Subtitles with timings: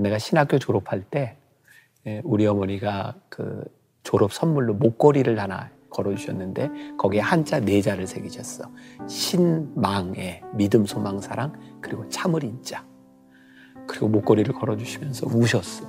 [0.00, 1.36] 내가 신학교 졸업할 때
[2.06, 3.64] 예, 우리 어머니가 그
[4.02, 8.70] 졸업 선물로 목걸이를 하나 걸어주셨는데 거기에 한자 네 자를 새기셨어.
[9.08, 12.84] 신망의 믿음, 소망, 사랑 그리고 참을 인자.
[13.86, 15.86] 그리고 목걸이를 걸어주시면서 우셨어.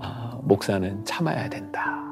[0.00, 2.02] 아, 목사는 참아야 된다.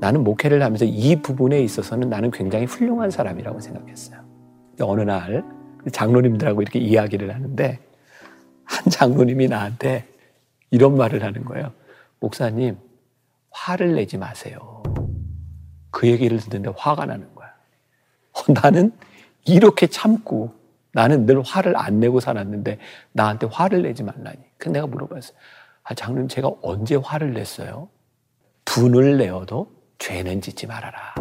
[0.00, 4.20] 나는 목회를 하면서 이 부분에 있어서는 나는 굉장히 훌륭한 사람이라고 생각했어요.
[4.80, 5.44] 어느 날
[5.90, 7.80] 장로님들하고 이렇게 이야기를 하는데
[8.68, 10.06] 한 장로님이 나한테
[10.70, 11.72] 이런 말을 하는 거예요.
[12.20, 12.76] 목사님,
[13.50, 14.82] 화를 내지 마세요.
[15.90, 17.48] 그 얘기를 듣는데 화가 나는 거야.
[18.32, 18.92] 어, 나는
[19.44, 20.54] 이렇게 참고
[20.92, 22.78] 나는 늘 화를 안 내고 살았는데
[23.12, 24.38] 나한테 화를 내지 말라니.
[24.58, 25.36] 그 내가 물어봤어요.
[25.84, 27.88] 아, 장로님, 제가 언제 화를 냈어요?
[28.66, 31.14] 분을 내어도 죄는 짓지 말아라.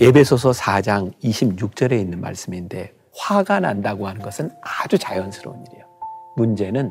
[0.00, 5.91] 예배소서 4장 26절에 있는 말씀인데 화가 난다고 하는 것은 아주 자연스러운 일이에요.
[6.36, 6.90] 문제는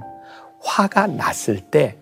[0.60, 1.98] 화가 났을 때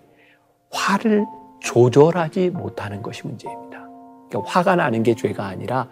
[0.70, 1.26] 화를
[1.60, 3.86] 조절하지 못하는 것이 문제입니다.
[4.28, 5.88] 그러니까 화가 나는 게 죄가 아니라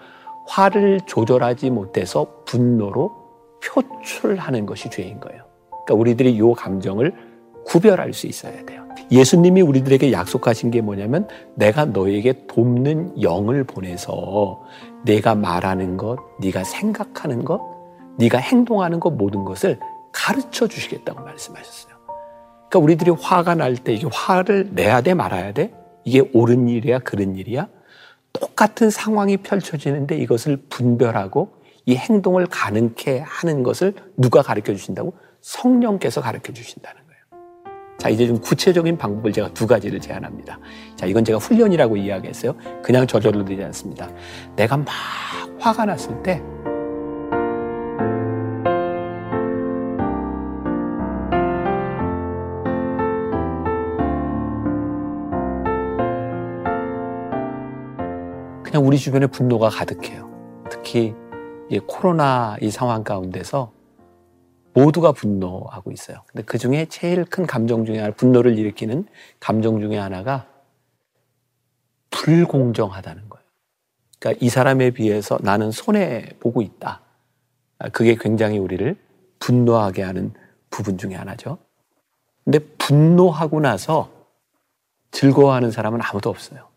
[0.46, 3.12] 화를 조절하지 못해서 분노로
[3.62, 5.44] 표출하는 것이 죄인 거예요.
[5.70, 7.12] 그러니까 우리들이 이 감정을
[7.66, 8.86] 구별할 수 있어야 돼요.
[9.10, 14.62] 예수님이 우리들에게 약속하신 게 뭐냐면 내가 너에게 돕는 영을 보내서
[15.04, 17.60] 내가 말하는 것, 네가 생각하는 것,
[18.16, 19.78] 네가 행동하는 것 모든 것을
[20.18, 21.94] 가르쳐 주시겠다고 말씀하셨어요.
[22.68, 25.72] 그러니까 우리들이 화가 날 때 이게 화를 내야 돼 말아야 돼?
[26.04, 27.68] 이게 옳은 일이야 그른 일이야?
[28.32, 31.52] 똑같은 상황이 펼쳐지는데 이것을 분별하고
[31.86, 35.14] 이 행동을 가능케 하는 것을 누가 가르쳐 주신다고?
[35.40, 37.96] 성령께서 가르쳐 주신다는 거예요.
[37.98, 40.58] 자, 이제 좀 구체적인 방법을 제가 두 가지를 제안합니다.
[40.96, 42.54] 자, 이건 제가 훈련이라고 이야기했어요.
[42.82, 44.10] 그냥 저절로 되지 않습니다.
[44.56, 44.88] 내가 막
[45.58, 46.42] 화가 났을 때
[58.68, 60.28] 그냥 우리 주변에 분노가 가득해요.
[60.70, 61.14] 특히
[61.70, 63.72] 이 코로나 이 상황 가운데서
[64.74, 66.22] 모두가 분노하고 있어요.
[66.26, 69.06] 근데 그 중에 제일 큰 감정 중에 하나, 분노를 일으키는
[69.40, 70.46] 감정 중에 하나가
[72.10, 73.44] 불공정하다는 거예요.
[74.18, 77.00] 그러니까 이 사람에 비해서 나는 손해 보고 있다.
[77.92, 78.96] 그게 굉장히 우리를
[79.38, 80.34] 분노하게 하는
[80.68, 81.56] 부분 중에 하나죠.
[82.44, 84.10] 근데 분노하고 나서
[85.12, 86.68] 즐거워하는 사람은 아무도 없어요.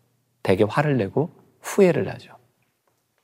[0.42, 2.34] 대개 화를 내고 후회를 하죠.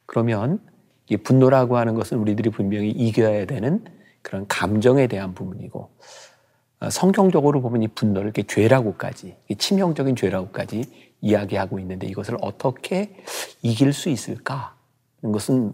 [0.06, 0.60] 그러면
[1.08, 3.84] 이 분노라고 하는 것은 우리들이 분명히 이겨야 되는
[4.22, 5.90] 그런 감정에 대한 부분이고
[6.80, 10.84] 어, 성경적으로 보면 이 분노를 이렇게 죄라고까지 치명적인 죄라고까지
[11.20, 13.16] 이야기하고 있는데 이것을 어떻게
[13.62, 14.76] 이길 수 있을까?
[15.20, 15.72] 이런 것은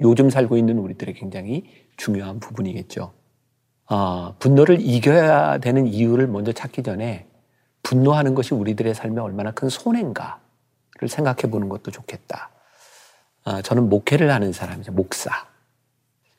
[0.00, 1.64] 요즘 살고 있는 우리들의 굉장히
[1.96, 3.12] 중요한 부분이겠죠.
[3.86, 7.26] 아, 분노를 이겨야 되는 이유를 먼저 찾기 전에
[7.82, 10.40] 분노하는 것이 우리들의 삶에 얼마나 큰 손해인가
[10.98, 12.50] 를 생각해 보는 것도 좋겠다.
[13.44, 14.92] 아, 저는 목회를 하는 사람이죠.
[14.92, 15.30] 목사.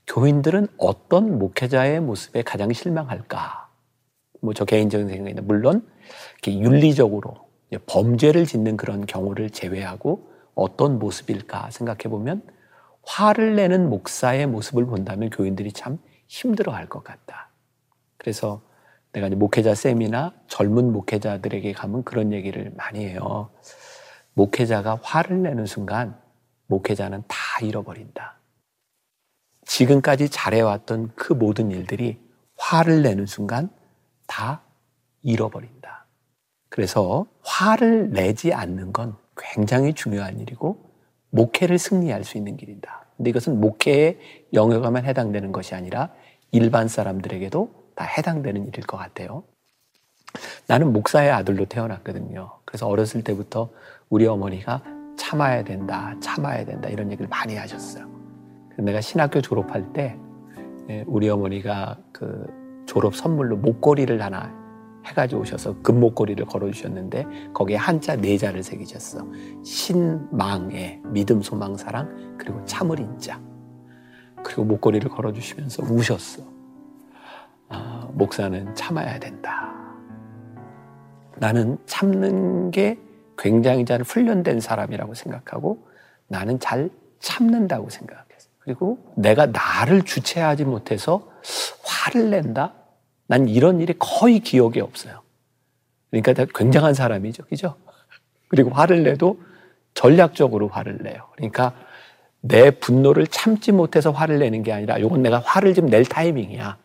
[0.07, 3.69] 교인들은 어떤 목회자의 모습에 가장 실망할까?
[4.41, 5.87] 뭐 저 개인적인 생각인데 물론
[6.47, 7.35] 윤리적으로
[7.85, 12.41] 범죄를 짓는 그런 경우를 제외하고 어떤 모습일까 생각해 보면
[13.03, 17.49] 화를 내는 목사의 모습을 본다면 교인들이 참 힘들어 할 것 같다.
[18.17, 18.61] 그래서
[19.13, 23.49] 내가 목회자 쌤이나 젊은 목회자들에게 가면 그런 얘기를 많이 해요.
[24.37, 26.15] 목회자가 화를 내는 순간
[26.67, 28.37] 목회자는 다 잃어버린다.
[29.65, 32.19] 지금까지 잘해왔던 그 모든 일들이
[32.55, 33.69] 화를 내는 순간
[34.27, 34.61] 다
[35.23, 36.05] 잃어버린다.
[36.69, 40.87] 그래서 화를 내지 않는 건 굉장히 중요한 일이고
[41.31, 43.07] 목회를 승리할 수 있는 길이다.
[43.17, 44.19] 근데 이것은 목회의
[44.53, 46.13] 영역에만 해당되는 것이 아니라
[46.51, 49.43] 일반 사람들에게도 다 해당되는 일일 것 같아요.
[50.67, 52.59] 나는 목사의 아들로 태어났거든요.
[52.65, 53.71] 그래서 어렸을 때부터
[54.09, 54.81] 우리 어머니가
[55.17, 58.07] 참아야 된다, 참아야 된다 이런 얘기를 많이 하셨어요.
[58.77, 60.17] 내가 신학교 졸업할 때
[60.89, 62.45] 예, 우리 어머니가 그
[62.85, 64.55] 졸업 선물로 목걸이를 하나
[65.05, 69.25] 해가지고 오셔서 금목걸이를 걸어주셨는데 거기에 한자 네 자를 새기셨어.
[69.63, 73.41] 신망의 믿음, 소망, 사랑 그리고 참을 인자.
[74.43, 76.43] 그리고 목걸이를 걸어주시면서 우셨어.
[77.69, 79.73] 아, 목사는 참아야 된다.
[81.37, 82.99] 나는 참는 게
[83.37, 85.87] 굉장히 잘 훈련된 사람이라고 생각하고
[86.27, 86.89] 나는 잘
[87.19, 88.51] 참는다고 생각했어요.
[88.59, 91.31] 그리고 내가 나를 주체하지 못해서
[91.83, 92.73] 화를 낸다?
[93.27, 95.21] 난 이런 일이 거의 기억에 없어요.
[96.11, 97.45] 그러니까 굉장한 사람이죠.
[97.45, 97.75] 그죠?
[98.49, 99.39] 그리고 화를 내도
[99.93, 101.27] 전략적으로 화를 내요.
[101.35, 101.73] 그러니까
[102.41, 106.77] 내 분노를 참지 못해서 화를 내는 게 아니라 이건 내가 화를 좀 낼 타이밍이야.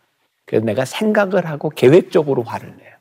[0.45, 2.93] 그래서 내가 생각을 하고 계획적으로 화를 내요.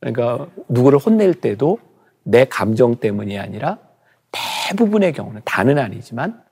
[0.00, 1.78] 그러니까 누구를 혼낼 때도
[2.24, 3.78] 내 감정 때문이 아니라
[4.32, 6.42] 대부분의 경우는 다는 아니지만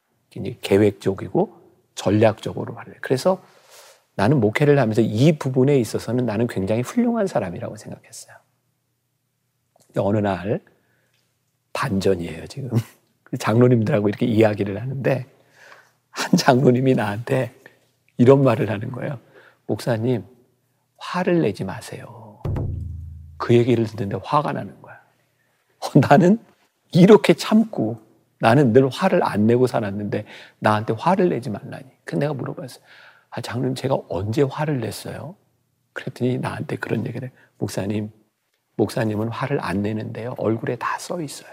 [0.60, 1.60] 계획적이고
[1.94, 3.00] 전략적으로 화를 내요.
[3.02, 3.42] 그래서
[4.14, 8.36] 나는 목회를 하면서 이 부분에 있어서는 나는 굉장히 훌륭한 사람이라고 생각했어요.
[9.96, 10.60] 어느 날
[11.72, 12.70] 반전이에요, 지금.
[13.38, 15.26] 장로님들하고 이렇게 이야기를 하는데
[16.10, 17.54] 한 장로님이 나한테
[18.18, 19.18] 이런 말을 하는 거예요.
[19.66, 20.24] 목사님,
[20.98, 22.42] 화를 내지 마세요.
[23.38, 24.80] 그 얘기를 듣는데 화가 나는
[26.10, 26.38] 나는
[26.92, 28.00] 이렇게 참고
[28.40, 30.24] 나는 늘 화를 안 내고 살았는데
[30.58, 31.84] 나한테 화를 내지 말라니.
[32.04, 32.84] 그 내가 물어봤어요.
[33.30, 35.36] 아, 장로님, 제가 언제 화를 냈어요?
[35.92, 37.32] 그랬더니 나한테 그런 얘기를 해.
[37.58, 38.10] 목사님,
[38.76, 40.34] 목사님은 화를 안 내는데요.
[40.38, 41.50] 얼굴에 다 써 있어요.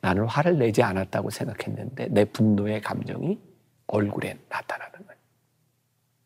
[0.00, 3.38] 나는 화를 내지 않았다고 생각했는데 내 분노의 감정이
[3.86, 5.20] 얼굴에 나타나는 거예요.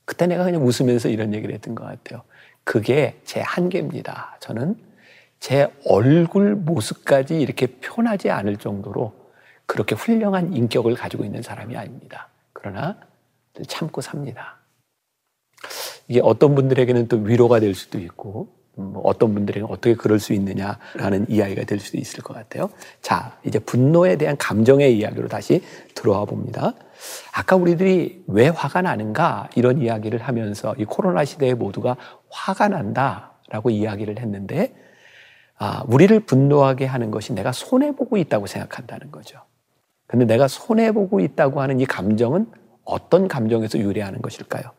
[0.05, 2.23] 그때 내가 그냥 웃으면서 이런 얘기를 했던 것 같아요.
[2.65, 4.37] 그게 제 한계입니다.
[4.41, 4.77] 저는
[5.41, 9.13] 제 얼굴 모습까지 이렇게 표현하지 않을 정도로
[9.67, 12.29] 그렇게 훌륭한 인격을 가지고 있는 사람이 아닙니다.
[12.53, 12.97] 그러나
[13.69, 14.57] 참고 삽니다.
[16.09, 21.27] 이게 어떤 분들에게는 또 위로가 될 수도 있고 뭐 어떤 분들에게는 어떻게 그럴 수 있느냐라는
[21.31, 22.71] 이야기가 될 수도 있을 것 같아요.
[23.01, 25.63] 자, 이제 분노에 대한 감정의 이야기로 다시
[25.95, 26.75] 들어와 봅니다.
[27.33, 31.97] 아까 우리들이 왜 화가 나는가 이런 이야기를 하면서 이 코로나 시대에 모두가
[32.29, 34.75] 화가 난다라고 이야기를 했는데
[35.59, 39.41] 아, 우리를 분노하게 하는 것이 내가 손해보고 있다고 생각한다는 거죠.
[40.07, 42.47] 근데 내가 손해보고 있다고 하는 이 감정은
[42.85, 44.71] 어떤 감정에서 유래하는 것일까요?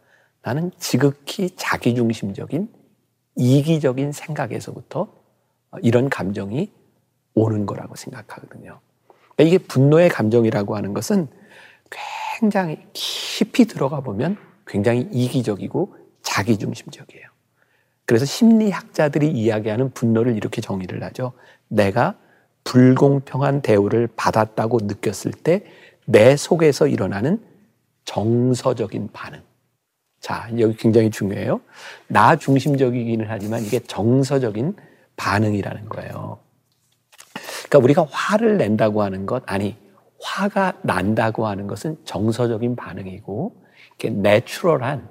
[0.42, 2.70] 나는 지극히 자기중심적인
[3.36, 5.08] 이기적인 생각에서부터
[5.82, 6.72] 이런 감정이
[7.34, 8.80] 오는 거라고 생각하거든요.
[9.40, 11.28] 이게 분노의 감정이라고 하는 것은
[12.40, 17.37] 굉장히 깊이 들어가 보면 굉장히 이기적이고 자기중심적이에요.
[18.08, 21.34] 그래서 심리학자들이 이야기하는 분노를 이렇게 정의를 하죠.
[21.68, 22.16] 내가
[22.64, 25.64] 불공평한 대우를 받았다고 느꼈을 때
[26.10, 27.44] 내 속에서 일어나는
[28.06, 29.42] 정서적인 반응.
[30.22, 31.60] 자, 여기 굉장히 중요해요.
[32.08, 34.76] 나 중심적이기는 하지만 이게 정서적인
[35.18, 36.40] 반응이라는 거예요.
[37.68, 39.76] 그러니까 우리가 화를 낸다고 하는 것, 아니,
[40.22, 43.62] 화가 난다고 하는 것은 정서적인 반응이고,
[43.96, 45.10] 이게 내추럴한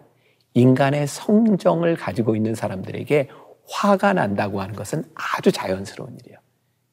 [0.56, 3.29] 인간의 성정을 가지고 있는 사람들에게
[3.69, 6.38] 화가 난다고 하는 것은 아주 자연스러운 일이에요.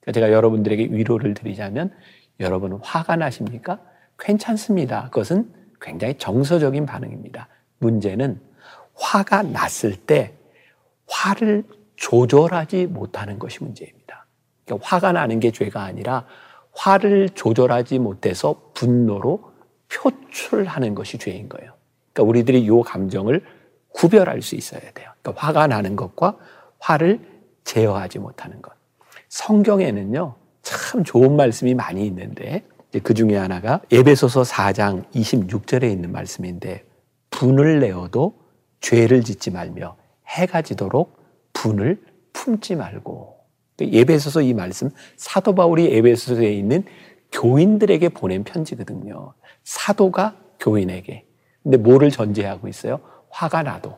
[0.01, 1.93] 그러니까 제가 여러분들에게 위로를 드리자면,
[2.41, 3.79] 여러분은 화가 나십니까?
[4.19, 5.05] 괜찮습니다.
[5.11, 5.49] 그것은
[5.79, 7.47] 굉장히 정서적인 반응입니다.
[7.79, 8.41] 문제는
[8.95, 10.33] 화가 났을 때
[11.07, 11.63] 화를
[11.95, 14.25] 조절하지 못하는 것이 문제입니다.
[14.65, 16.25] 그러니까 화가 나는 게 죄가 아니라
[16.73, 19.53] 화를 조절하지 못해서 분노로
[19.89, 21.73] 표출하는 것이 죄인 거예요.
[22.13, 23.43] 그러니까 우리들이 이 감정을
[23.89, 25.11] 구별할 수 있어야 돼요.
[25.21, 26.37] 그러니까 화가 나는 것과
[26.79, 27.19] 화를
[27.63, 28.73] 제어하지 못하는 것.
[29.29, 32.63] 성경에는요, 참 좋은 말씀이 많이 있는데,
[33.03, 36.85] 그 중에 하나가 예배소서 4장 26절에 있는 말씀인데,
[37.31, 38.35] 분을 내어도
[38.79, 39.95] 죄를 짓지 말며
[40.27, 41.17] 해가 지도록
[41.53, 42.01] 분을
[42.31, 43.37] 품지 말고
[43.81, 46.83] 예배소서 이 말씀 사도 바울이 예배소서에 있는
[47.31, 49.33] 교인들에게 보낸 편지거든요.
[49.63, 51.25] 사도가 교인에게.
[51.63, 52.99] 근데 뭐를 전제하고 있어요?
[53.29, 53.97] 화가 나도.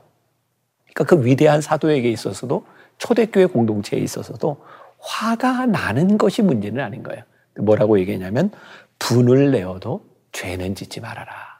[0.93, 2.65] 그러니까 그 위대한 사도에게 있어서도
[2.97, 4.63] 초대교회 공동체에 있어서도
[4.99, 7.23] 화가 나는 것이 문제는 아닌 거예요.
[7.59, 8.51] 뭐라고 얘기했냐면
[8.99, 11.55] 분을 내어도 죄는 짓지 말아라.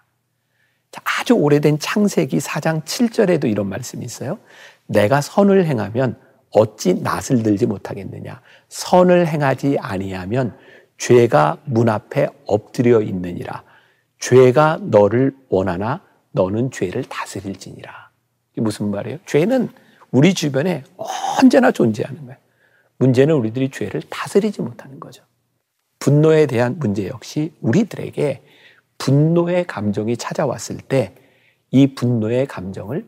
[1.03, 4.37] 아주 오래된 창세기 4장 7절에도 이런 말씀이 있어요.
[4.87, 6.17] 내가 선을 행하면
[6.51, 8.41] 어찌 낯을 들지 못하겠느냐.
[8.69, 10.57] 선을 행하지 아니하면
[10.97, 13.63] 죄가 문 앞에 엎드려 있느니라.
[14.19, 18.09] 죄가 너를 원하나 너는 죄를 다스릴지니라.
[18.53, 19.19] 이게 무슨 말이에요?
[19.25, 19.69] 죄는
[20.11, 20.83] 우리 주변에
[21.41, 22.37] 언제나 존재하는 거예요.
[22.97, 25.23] 문제는 우리들이 죄를 다스리지 못하는 거죠.
[25.99, 28.43] 분노에 대한 문제 역시 우리들에게
[28.97, 31.15] 분노의 감정이 찾아왔을 때
[31.75, 33.05] 이 분노의 감정을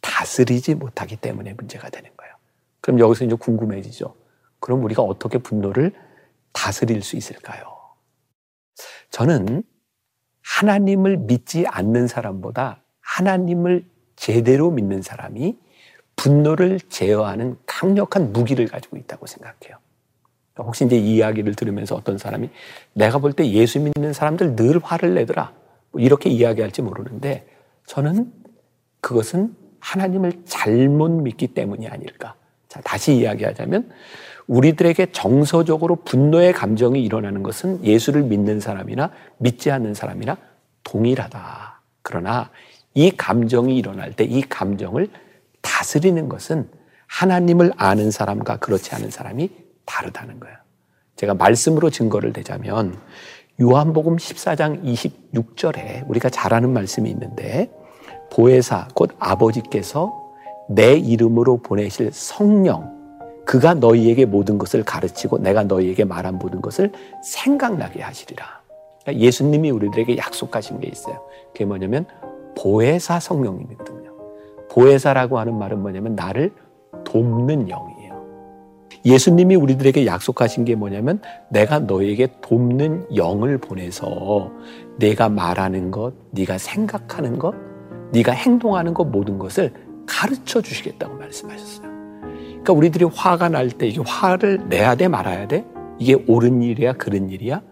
[0.00, 2.34] 다스리지 못하기 때문에 문제가 되는 거예요.
[2.80, 4.14] 그럼 여기서 이제 궁금해지죠.
[4.60, 5.92] 그럼 우리가 어떻게 분노를
[6.52, 7.64] 다스릴 수 있을까요?
[9.10, 9.62] 저는
[10.56, 13.84] 하나님을 믿지 않는 사람보다 하나님을
[14.16, 15.56] 제대로 믿는 사람이
[16.16, 19.78] 분노를 제어하는 강력한 무기를 가지고 있다고 생각해요.
[20.58, 22.50] 혹시 이제 이 이야기를 들으면서 어떤 사람이
[22.94, 25.52] 내가 볼 때 예수 믿는 사람들 늘 화를 내더라.
[25.92, 27.46] 뭐 이렇게 이야기할지 모르는데
[27.86, 28.32] 저는
[29.00, 32.34] 그것은 하나님을 잘못 믿기 때문이 아닐까.
[32.68, 33.90] 자, 다시 이야기하자면
[34.46, 40.36] 우리들에게 정서적으로 분노의 감정이 일어나는 것은 예수를 믿는 사람이나 믿지 않는 사람이나
[40.84, 41.82] 동일하다.
[42.02, 42.50] 그러나
[42.94, 45.08] 이 감정이 일어날 때 이 감정을
[45.60, 46.70] 다스리는 것은
[47.06, 49.50] 하나님을 아는 사람과 그렇지 않은 사람이
[49.84, 50.56] 다르다는 거예요.
[51.16, 52.98] 제가 말씀으로 증거를 대자면
[53.60, 57.70] 요한복음 14장 26절에 우리가 잘 아는 말씀이 있는데
[58.30, 60.27] 보혜사 곧 아버지께서
[60.68, 62.96] 내 이름으로 보내실 성령
[63.44, 66.92] 그가 너희에게 모든 것을 가르치고 내가 너희에게 말한 모든 것을
[67.24, 68.44] 생각나게 하시리라.
[69.02, 71.18] 그러니까 예수님이 우리들에게 약속하신 게 있어요.
[71.52, 72.04] 그게 뭐냐면
[72.58, 74.12] 보혜사 성령님이거든요.
[74.70, 76.52] 보혜사라고 하는 말은 뭐냐면 나를
[77.04, 78.08] 돕는 영이에요.
[79.06, 84.50] 예수님이 우리들에게 약속하신 게 뭐냐면 내가 너에게 돕는 영을 보내서
[84.98, 87.54] 내가 말하는 것, 네가 생각하는 것,
[88.12, 89.72] 네가 행동하는 것 모든 것을
[90.08, 91.88] 가르쳐 주시겠다고 말씀하셨어요.
[92.48, 95.64] 그러니까 우리들이 화가 날 때 이게 화를 내야 돼 말아야 돼?
[95.98, 97.62] 이게 옳은 일이야 그런 일이야?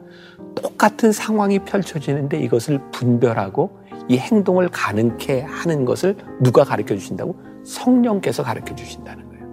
[0.54, 3.78] 똑같은 상황이 펼쳐지는데 이것을 분별하고
[4.08, 7.36] 이 행동을 가능케 하는 것을 누가 가르쳐 주신다고?
[7.64, 9.46] 성령께서 가르쳐 주신다는 거예요.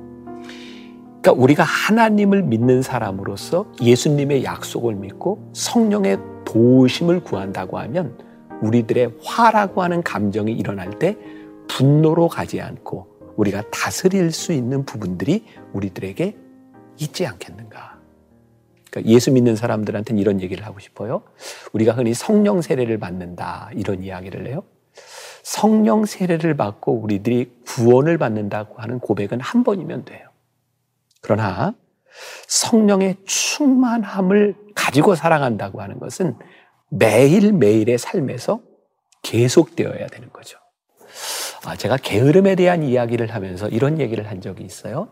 [1.21, 8.17] 그러니까 우리가 하나님을 믿는 사람으로서 예수님의 약속을 믿고 성령의 도우심을 구한다고 하면
[8.61, 11.17] 우리들의 화라고 하는 감정이 일어날 때
[11.67, 16.37] 분노로 가지 않고 우리가 다스릴 수 있는 부분들이 우리들에게
[16.99, 17.99] 있지 않겠는가.
[18.89, 21.23] 그러니까 예수 믿는 사람들한테는 이런 얘기를 하고 싶어요.
[21.73, 24.63] 우리가 흔히 성령 세례를 받는다 이런 이야기를 해요.
[25.41, 30.29] 성령 세례를 받고 우리들이 구원을 받는다고 하는 고백은 한 번이면 돼요.
[31.21, 31.73] 그러나
[32.47, 36.37] 성령의 충만함을 가지고 살아간다고 하는 것은
[36.89, 38.61] 매일매일의 삶에서
[39.23, 40.59] 계속되어야 되는 거죠.
[41.65, 45.07] 아, 제가 게으름에 대한 이야기를 하면서 이런 얘기를 한 적이 있어요.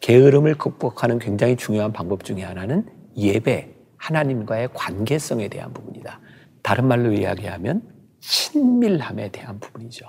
[0.00, 2.86] 게으름을 극복하는 굉장히 중요한 방법 중에 하나는
[3.16, 6.20] 예배, 하나님과의 관계성에 대한 부분이다.
[6.62, 7.82] 다른 말로 이야기하면
[8.20, 10.06] 친밀함에 대한 부분이죠.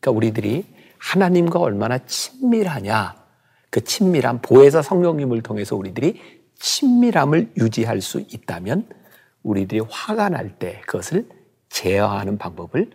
[0.00, 0.66] 그러니까 우리들이
[0.98, 3.16] 하나님과 얼마나 친밀하냐,
[3.70, 6.20] 그 친밀함, 보혜사 성령님을 통해서 우리들이
[6.56, 8.88] 친밀함을 유지할 수 있다면
[9.42, 11.28] 우리들이 화가 날 때 그것을
[11.70, 12.90] 제어하는 방법을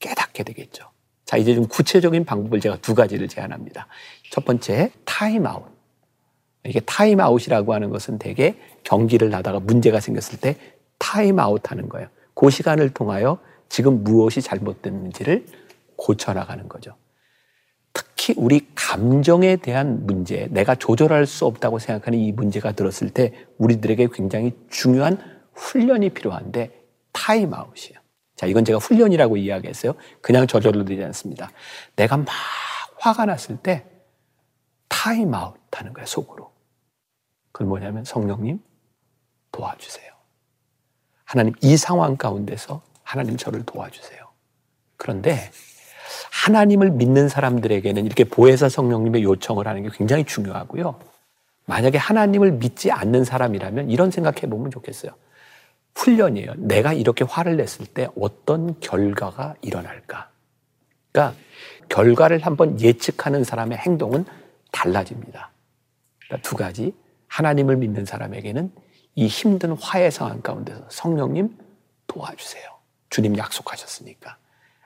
[0.00, 0.90] 깨닫게 되겠죠.
[1.28, 3.86] 자, 이제 좀 구체적인 방법을 제가 두 가지를 제안합니다.
[4.30, 5.62] 첫 번째, 타임아웃.
[6.64, 10.56] 이게 타임아웃이라고 하는 것은 대개 경기를 나다가 문제가 생겼을 때
[10.96, 12.08] 타임아웃 하는 거예요.
[12.32, 15.44] 그 시간을 통하여 지금 무엇이 잘못됐는지를
[15.96, 16.96] 고쳐나가는 거죠.
[17.92, 24.08] 특히 우리 감정에 대한 문제, 내가 조절할 수 없다고 생각하는 이 문제가 들었을 때 우리들에게
[24.14, 25.18] 굉장히 중요한
[25.52, 26.70] 훈련이 필요한데
[27.12, 28.07] 타임아웃이에요.
[28.38, 29.94] 자, 이건 제가 훈련이라고 이야기했어요.
[30.20, 31.50] 그냥 저절로 되지 않습니다.
[31.96, 32.28] 내가 막
[32.98, 33.84] 화가 났을 때
[34.86, 36.52] 타임 아웃 하는 거예요, 속으로.
[37.50, 38.60] 그건 뭐냐면 성령님
[39.50, 40.12] 도와주세요.
[41.24, 44.20] 하나님 이 상황 가운데서 하나님 저를 도와주세요.
[44.96, 45.50] 그런데
[46.30, 51.00] 하나님을 믿는 사람들에게는 이렇게 보혜사 성령님의 요청을 하는 게 굉장히 중요하고요.
[51.64, 55.10] 만약에 하나님을 믿지 않는 사람이라면 이런 생각해 보면 좋겠어요.
[55.98, 56.54] 훈련이에요.
[56.56, 60.30] 내가 이렇게 화를 냈을 때 어떤 결과가 일어날까?
[61.10, 61.38] 그러니까
[61.88, 64.24] 결과를 한번 예측하는 사람의 행동은
[64.70, 65.50] 달라집니다.
[66.24, 66.94] 그러니까 두 가지.
[67.26, 68.72] 하나님을 믿는 사람에게는
[69.14, 71.56] 이 힘든 화의 상황 가운데서 성령님
[72.06, 72.64] 도와주세요.
[73.10, 74.38] 주님 약속하셨으니까.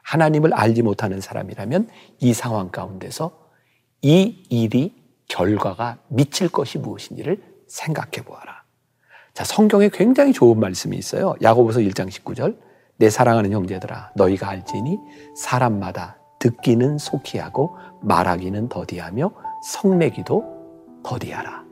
[0.03, 1.89] 하나님을 알지 못하는 사람이라면
[2.21, 3.49] 이 상황 가운데서
[4.01, 4.95] 이 일이
[5.29, 8.62] 결과가 미칠 것이 무엇인지를 생각해 보아라.
[9.35, 11.35] 자, 성경에 굉장히 좋은 말씀이 있어요.
[11.43, 12.57] 야고보서 1장 19절.
[12.99, 14.99] 내 사랑하는 형제들아 너희가 알지니
[15.35, 19.33] 사람마다 듣기는 속히 하고 말하기는 더디하며
[19.65, 20.45] 성내기도
[21.03, 21.65] 더디하라.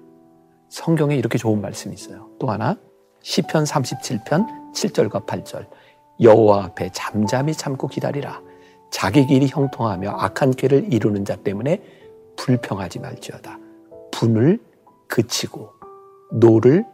[0.71, 2.31] 성경에 이렇게 좋은 말씀이 있어요.
[2.39, 2.77] 또 하나
[3.23, 5.67] 시편 37편 7절과 8절.
[6.21, 8.41] 여호와 앞에 잠잠히 참고 기다리라.
[8.91, 11.83] 자기 길이 형통하며 악한 꾀를 이루는 자 때문에
[12.37, 13.59] 불평하지 말지어다.
[14.13, 14.59] 분을
[15.07, 15.71] 그치고
[16.33, 16.85] 노를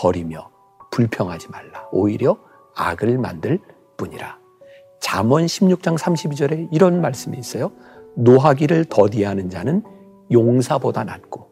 [0.00, 0.50] 버리며
[0.90, 1.86] 불평하지 말라.
[1.92, 2.38] 오히려
[2.74, 3.58] 악을 만들
[3.98, 4.38] 뿐이라.
[4.98, 7.70] 잠언 16장 32절에 이런 말씀이 있어요.
[8.16, 9.82] 노하기를 더디하는 자는
[10.32, 11.50] 용사보다 낫고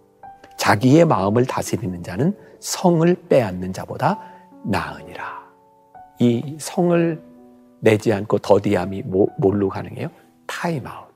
[0.56, 4.18] 자기의 마음을 다스리는 자는 성을 빼앗는 자보다
[4.64, 5.46] 나으니라.
[6.18, 7.22] 이 성을
[7.80, 10.08] 내지 않고 더디함이 뭐, 뭘로 가능해요?
[10.46, 11.08] 타임아웃.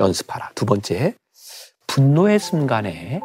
[0.00, 0.50] 연습하라.
[0.54, 1.14] 두 번째,
[1.86, 3.20] 분노의 순간에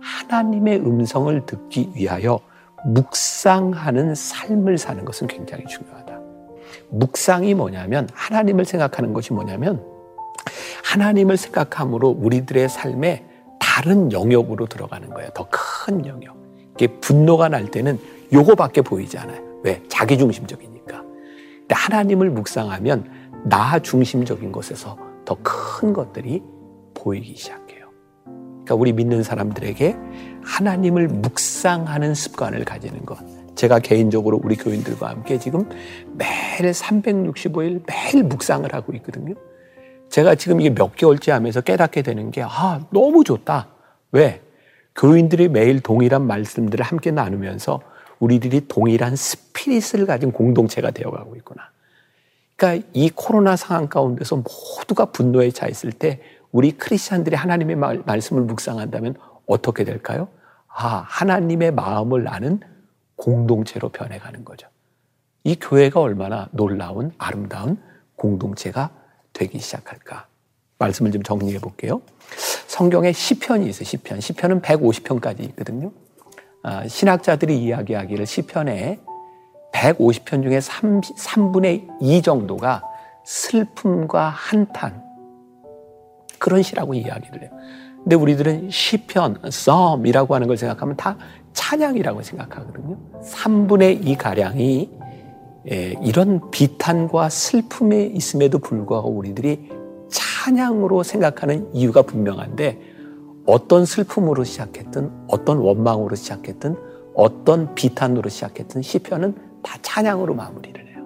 [0.00, 2.40] 하나님의 음성을 듣기 위하여
[2.86, 6.20] 묵상하는 삶을 사는 것은 굉장히 중요하다.
[6.90, 9.82] 묵상이 뭐냐면 하나님을 생각하는 것이 뭐냐면
[10.84, 13.24] 하나님을 생각함으로 우리들의 삶에
[13.58, 15.30] 다른 영역으로 들어가는 거예요.
[15.30, 16.36] 더 큰 영역.
[16.74, 17.98] 이게 분노가 날 때는
[18.32, 19.40] 요거밖에 보이지 않아요.
[19.62, 19.82] 왜?
[19.88, 21.02] 자기중심적이니까.
[21.02, 23.10] 근데 하나님을 묵상하면
[23.44, 26.42] 나 중심적인 것에서 더 큰 것들이
[26.94, 27.86] 보이기 시작해요.
[28.24, 29.96] 그러니까 우리 믿는 사람들에게
[30.44, 33.18] 하나님을 묵상하는 습관을 가지는 것.
[33.54, 35.68] 제가 개인적으로 우리 교인들과 함께 지금
[36.14, 39.34] 매일 365일 매일 묵상을 하고 있거든요.
[40.08, 43.68] 제가 지금 이게 몇 개월째 하면서 깨닫게 되는 게, 아, 너무 좋다.
[44.10, 44.42] 왜?
[44.94, 47.80] 교인들이 매일 동일한 말씀들을 함께 나누면서
[48.18, 51.70] 우리들이 동일한 스피릿을 가진 공동체가 되어가고 있구나.
[52.56, 54.36] 그러니까 이 코로나 상황 가운데서
[54.76, 56.20] 모두가 분노에 차 있을 때
[56.52, 60.28] 우리 크리스천들이 하나님의 말씀을 묵상한다면 어떻게 될까요?
[60.68, 62.60] 아, 하나님의 마음을 아는
[63.16, 64.68] 공동체로 변해가는 거죠.
[65.44, 67.78] 이 교회가 얼마나 놀라운 아름다운
[68.16, 68.90] 공동체가
[69.32, 70.26] 되기 시작할까?
[70.78, 72.02] 말씀을 좀 정리해 볼게요.
[72.66, 73.84] 성경에 시편이 있어요.
[73.84, 74.20] 시편.
[74.20, 75.92] 시편은 150편까지 있거든요.
[76.62, 79.00] 아, 신학자들이 이야기하기를 시편에
[79.72, 82.82] 150편 중에 3, 3분의 2 정도가
[83.24, 85.02] 슬픔과 한탄
[86.38, 87.50] 그런 시라고 이야기를 해요.
[88.02, 91.16] 근데 우리들은 시편, 썸이라고 하는 걸 생각하면 다
[91.52, 92.96] 찬양이라고 생각하거든요.
[93.22, 94.90] 3분의 2 가량이
[95.70, 99.70] 예, 이런 비탄과 슬픔에 있음에도 불구하고 우리들이
[100.10, 102.80] 찬양으로 생각하는 이유가 분명한데
[103.46, 106.76] 어떤 슬픔으로 시작했든 어떤 원망으로 시작했든
[107.14, 111.04] 어떤 비탄으로 시작했든 시편은 다 찬양으로 마무리를 해요.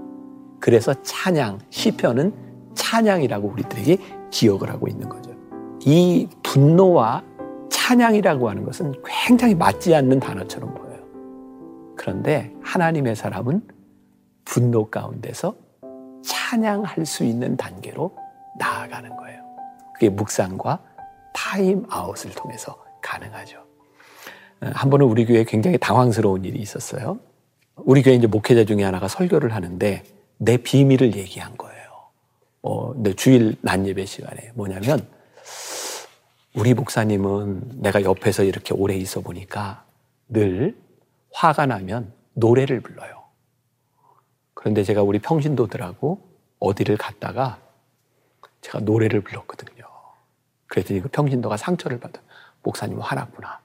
[0.60, 2.32] 그래서 찬양, 시편은
[2.74, 3.98] 찬양이라고 우리들에게
[4.30, 5.32] 기억을 하고 있는 거죠.
[5.80, 7.22] 이 분노와
[7.68, 10.96] 찬양이라고 하는 것은 굉장히 맞지 않는 단어처럼 보여요.
[11.94, 13.60] 그런데 하나님의 사람은
[14.46, 15.54] 분노 가운데서
[16.24, 18.16] 찬양할 수 있는 단계로
[18.58, 19.42] 나아가는 거예요.
[19.92, 20.80] 그게 묵상과
[21.34, 23.58] 타임 아웃을 통해서 가능하죠.
[24.62, 27.18] 어, 한 번은 우리 교회에 굉장히 당황스러운 일이 있었어요.
[27.76, 30.02] 우리 교회 이제 목회자 중에 하나가 설교를 하는데
[30.38, 31.90] 내 비밀을 얘기한 거예요.
[32.62, 35.06] 어, 내 주일 낮 예배 시간에 뭐냐면
[36.56, 39.84] 우리 목사님은 내가 옆에서 이렇게 오래 있어 보니까
[40.28, 40.76] 늘
[41.32, 43.24] 화가 나면 노래를 불러요.
[44.54, 46.26] 그런데 제가 우리 평신도들하고
[46.58, 47.60] 어디를 갔다가
[48.62, 49.84] 제가 노래를 불렀거든요.
[50.66, 52.20] 그랬더니 그 평신도가 상처를 받아.
[52.62, 53.60] 목사님 화났구나.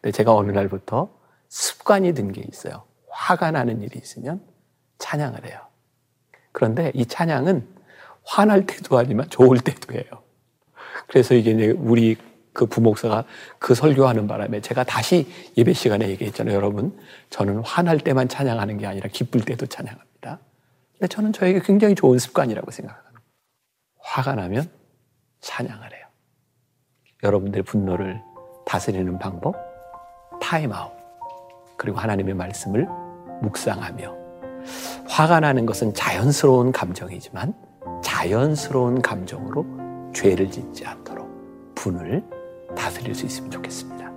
[0.00, 1.10] 근데 제가 어느 날부터
[1.48, 2.84] 습관이 든 게 있어요.
[3.10, 4.40] 화가 나는 일이 있으면
[4.98, 5.60] 찬양을 해요.
[6.52, 7.66] 그런데 이 찬양은
[8.24, 10.04] 화날 때도 아니면 좋을 때도 해요.
[11.08, 12.16] 그래서 이제 우리
[12.52, 13.24] 그 부목사가
[13.58, 16.54] 그 설교하는 바람에 제가 다시 예배 시간에 얘기했잖아요.
[16.54, 16.96] 여러분,
[17.30, 20.40] 저는 화날 때만 찬양하는 게 아니라 기쁠 때도 찬양합니다.
[20.92, 23.20] 근데 저는 저에게 굉장히 좋은 습관이라고 생각합니다.
[24.00, 24.68] 화가 나면
[25.40, 26.06] 찬양을 해요.
[27.22, 28.20] 여러분들의 분노를
[28.66, 29.54] 다스리는 방법,
[30.40, 30.92] 타임아웃,
[31.76, 32.86] 그리고 하나님의 말씀을
[33.42, 34.16] 묵상하며
[35.06, 37.54] 화가 나는 것은 자연스러운 감정이지만
[38.02, 39.77] 자연스러운 감정으로
[40.12, 41.28] 죄를 짓지 않도록
[41.74, 42.22] 분을
[42.76, 44.07] 다스릴 수 있으면 좋겠습니다.